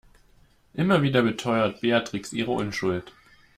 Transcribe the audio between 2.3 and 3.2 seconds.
ihre Unschuld.